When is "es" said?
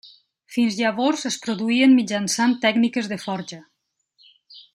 1.31-1.37